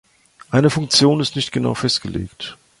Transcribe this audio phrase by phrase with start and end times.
[0.49, 2.57] Eine Funktion ist nicht genau festgelegt.